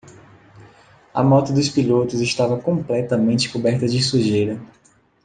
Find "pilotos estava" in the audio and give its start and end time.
1.69-2.59